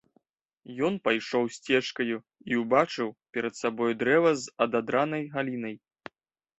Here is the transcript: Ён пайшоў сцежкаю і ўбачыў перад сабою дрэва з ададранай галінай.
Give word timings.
Ён 0.87 0.95
пайшоў 1.07 1.43
сцежкаю 1.57 2.17
і 2.53 2.59
ўбачыў 2.63 3.13
перад 3.37 3.53
сабою 3.61 3.93
дрэва 4.03 4.31
з 4.43 4.61
ададранай 4.69 5.33
галінай. 5.39 5.75